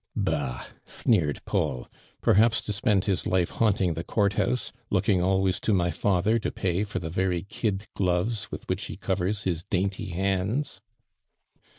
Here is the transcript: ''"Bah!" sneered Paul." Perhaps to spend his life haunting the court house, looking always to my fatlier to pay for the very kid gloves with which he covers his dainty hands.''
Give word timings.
''"Bah!" 0.15 0.65
sneered 0.83 1.45
Paul." 1.45 1.87
Perhaps 2.23 2.61
to 2.61 2.73
spend 2.73 3.05
his 3.05 3.27
life 3.27 3.51
haunting 3.51 3.93
the 3.93 4.03
court 4.03 4.33
house, 4.33 4.71
looking 4.89 5.21
always 5.21 5.59
to 5.59 5.73
my 5.75 5.91
fatlier 5.91 6.39
to 6.41 6.51
pay 6.51 6.83
for 6.83 6.97
the 6.97 7.11
very 7.11 7.43
kid 7.43 7.85
gloves 7.95 8.49
with 8.51 8.67
which 8.67 8.85
he 8.85 8.97
covers 8.97 9.43
his 9.43 9.61
dainty 9.61 10.05
hands.'' 10.07 10.81